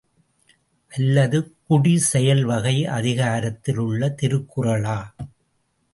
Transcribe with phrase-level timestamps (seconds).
[0.91, 4.99] அல்லது குடிசெயல்வகை அதிகாரத்தில் உள்ள திருக்குறளா?